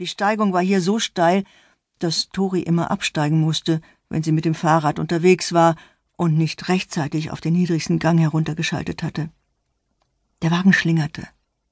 [0.00, 1.44] Die Steigung war hier so steil,
[1.98, 5.76] dass Tori immer absteigen musste, wenn sie mit dem Fahrrad unterwegs war
[6.16, 9.28] und nicht rechtzeitig auf den niedrigsten Gang heruntergeschaltet hatte.
[10.40, 11.28] Der Wagen schlingerte.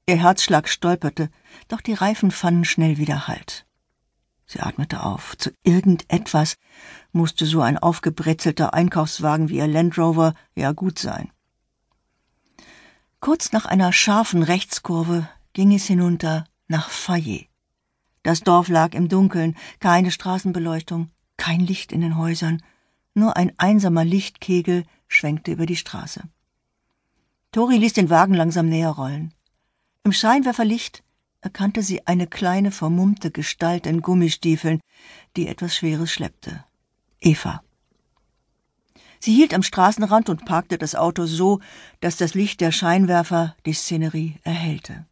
[0.07, 1.31] Ihr Herzschlag stolperte,
[1.69, 3.65] doch die Reifen fanden schnell wieder Halt.
[4.45, 5.35] Sie atmete auf.
[5.35, 6.57] Zu irgendetwas
[7.11, 11.31] musste so ein aufgebrezelter Einkaufswagen wie ihr Land Rover ja gut sein.
[13.21, 17.48] Kurz nach einer scharfen Rechtskurve ging es hinunter nach Fayet.
[18.29, 22.61] Das Dorf lag im Dunkeln, keine Straßenbeleuchtung, kein Licht in den Häusern,
[23.15, 26.21] nur ein einsamer Lichtkegel schwenkte über die Straße.
[27.51, 29.33] Tori ließ den Wagen langsam näher rollen.
[30.03, 31.01] Im Scheinwerferlicht
[31.41, 34.79] erkannte sie eine kleine, vermummte Gestalt in Gummistiefeln,
[35.35, 36.63] die etwas Schweres schleppte.
[37.19, 37.63] Eva.
[39.19, 41.61] Sie hielt am Straßenrand und parkte das Auto so,
[41.99, 45.07] dass das Licht der Scheinwerfer die Szenerie erhellte.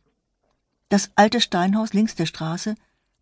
[0.89, 2.75] Das alte Steinhaus links der Straße,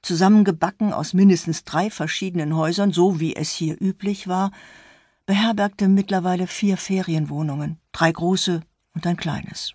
[0.06, 4.52] zusammengebacken aus mindestens drei verschiedenen Häusern, so wie es hier üblich war,
[5.26, 8.62] beherbergte mittlerweile vier Ferienwohnungen, drei große
[8.94, 9.74] und ein kleines.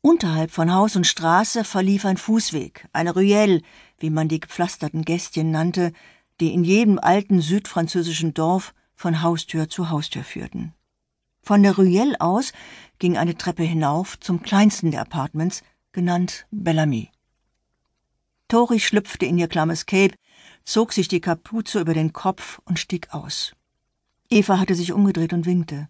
[0.00, 3.62] Unterhalb von Haus und Straße verlief ein Fußweg, eine Ruelle,
[3.98, 5.92] wie man die gepflasterten Gästchen nannte,
[6.40, 10.72] die in jedem alten südfranzösischen Dorf von Haustür zu Haustür führten.
[11.42, 12.52] Von der Ruelle aus
[12.98, 17.10] ging eine Treppe hinauf zum kleinsten der Apartments, genannt Bellamy.
[18.48, 20.14] Tori schlüpfte in ihr klammes Cape,
[20.64, 23.54] zog sich die Kapuze über den Kopf und stieg aus.
[24.30, 25.88] Eva hatte sich umgedreht und winkte.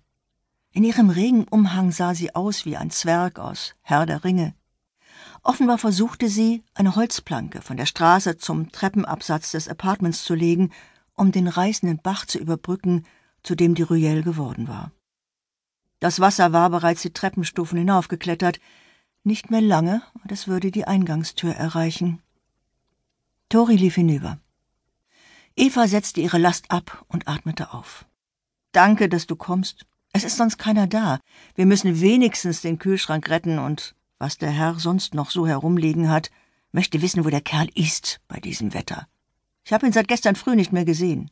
[0.72, 4.54] In ihrem Regenumhang sah sie aus wie ein Zwerg aus Herr der Ringe.
[5.42, 10.72] Offenbar versuchte sie, eine Holzplanke von der Straße zum Treppenabsatz des Apartments zu legen,
[11.14, 13.04] um den reißenden Bach zu überbrücken,
[13.42, 14.92] zu dem die Ruelle geworden war.
[16.00, 18.60] Das Wasser war bereits die Treppenstufen hinaufgeklettert.
[19.24, 22.22] Nicht mehr lange, und es würde die Eingangstür erreichen.
[23.48, 24.38] Tori lief hinüber.
[25.56, 28.04] Eva setzte ihre Last ab und atmete auf.
[28.72, 29.86] Danke, dass du kommst.
[30.12, 31.18] Es ist sonst keiner da.
[31.54, 36.30] Wir müssen wenigstens den Kühlschrank retten und was der Herr sonst noch so herumliegen hat,
[36.72, 39.08] möchte wissen, wo der Kerl ist bei diesem Wetter.
[39.64, 41.30] Ich habe ihn seit gestern früh nicht mehr gesehen.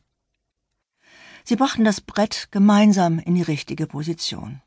[1.43, 4.61] Sie brachten das Brett gemeinsam in die richtige Position.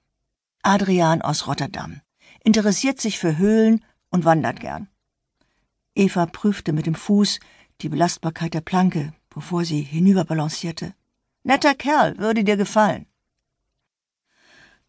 [0.63, 2.01] Adrian aus Rotterdam
[2.45, 4.89] interessiert sich für Höhlen und wandert gern.
[5.95, 7.41] Eva prüfte mit dem Fuß
[7.81, 10.95] die Belastbarkeit der Planke, bevor sie hinüberbalancierte.
[11.43, 13.07] Netter Kerl, würde dir gefallen.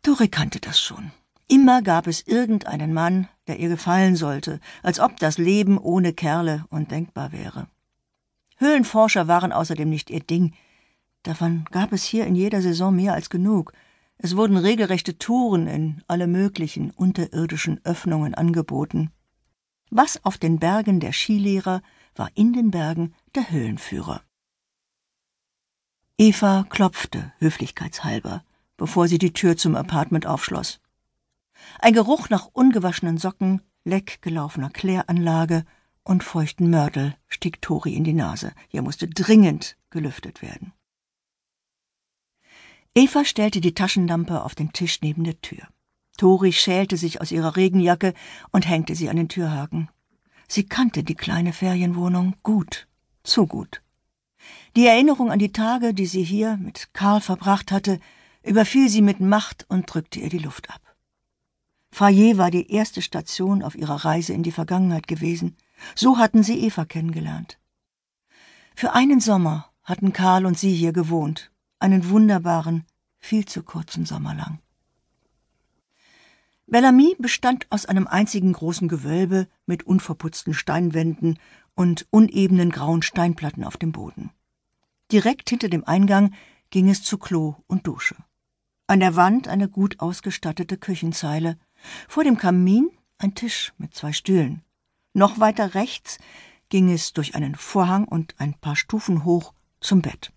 [0.03, 1.11] Dore kannte das schon.
[1.47, 6.65] Immer gab es irgendeinen Mann, der ihr gefallen sollte, als ob das Leben ohne Kerle
[6.69, 7.67] undenkbar wäre.
[8.57, 10.53] Höhlenforscher waren außerdem nicht ihr Ding.
[11.23, 13.73] Davon gab es hier in jeder Saison mehr als genug.
[14.17, 19.11] Es wurden regelrechte Touren in alle möglichen unterirdischen Öffnungen angeboten.
[19.91, 21.83] Was auf den Bergen der Skilehrer
[22.15, 24.23] war in den Bergen der Höhlenführer.
[26.17, 28.43] Eva klopfte höflichkeitshalber
[28.81, 30.81] bevor sie die Tür zum Apartment aufschloss.
[31.77, 35.65] Ein Geruch nach ungewaschenen Socken, leckgelaufener Kläranlage
[36.03, 38.53] und feuchten Mörtel stieg Tori in die Nase.
[38.69, 40.73] Hier musste dringend gelüftet werden.
[42.95, 45.67] Eva stellte die Taschenlampe auf den Tisch neben der Tür.
[46.21, 48.13] Tori schälte sich aus ihrer Regenjacke
[48.51, 49.89] und hängte sie an den Türhaken.
[50.47, 52.87] Sie kannte die kleine Ferienwohnung gut,
[53.23, 53.81] zu gut.
[54.75, 57.99] Die Erinnerung an die Tage, die sie hier mit Karl verbracht hatte,
[58.43, 60.95] überfiel sie mit Macht und drückte ihr die Luft ab.
[61.91, 65.57] Fayet war die erste Station auf ihrer Reise in die Vergangenheit gewesen.
[65.95, 67.57] So hatten sie Eva kennengelernt.
[68.75, 71.49] Für einen Sommer hatten Karl und sie hier gewohnt,
[71.79, 72.85] einen wunderbaren,
[73.17, 74.59] viel zu kurzen Sommer lang.
[76.67, 81.37] Bellamy bestand aus einem einzigen großen Gewölbe mit unverputzten Steinwänden
[81.75, 84.31] und unebenen grauen Steinplatten auf dem Boden.
[85.11, 86.33] Direkt hinter dem Eingang
[86.69, 88.15] ging es zu Klo und Dusche.
[88.87, 91.57] An der Wand eine gut ausgestattete Küchenzeile.
[92.07, 94.63] Vor dem Kamin ein Tisch mit zwei Stühlen.
[95.13, 96.17] Noch weiter rechts
[96.69, 100.31] ging es durch einen Vorhang und ein paar Stufen hoch zum Bett.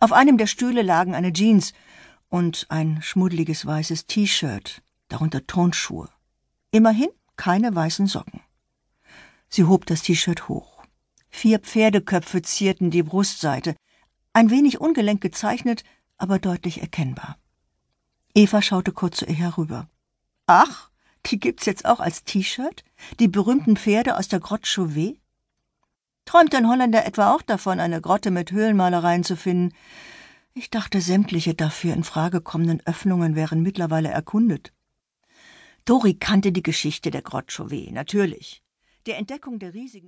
[0.00, 1.72] Auf einem der Stühle lagen eine Jeans
[2.28, 6.08] und ein schmuddeliges weißes T-Shirt, darunter Turnschuhe.
[6.70, 8.40] Immerhin keine weißen Socken.
[9.48, 10.82] Sie hob das T-Shirt hoch.
[11.28, 13.76] Vier Pferdeköpfe zierten die Brustseite,
[14.32, 15.84] ein wenig ungelenk gezeichnet
[16.18, 17.38] aber deutlich erkennbar.
[18.34, 19.88] Eva schaute kurz zu ihr herüber.
[20.46, 20.90] Ach,
[21.26, 22.84] die gibt's jetzt auch als T-Shirt?
[23.18, 25.18] Die berühmten Pferde aus der Grotte Chauvet?
[26.24, 29.74] Träumt ein Holländer etwa auch davon, eine Grotte mit Höhlenmalereien zu finden?
[30.54, 34.72] Ich dachte, sämtliche dafür in Frage kommenden Öffnungen wären mittlerweile erkundet.
[35.86, 38.60] Dori kannte die Geschichte der Grotte Chauvet, natürlich.
[39.06, 40.04] Der Entdeckung der riesigen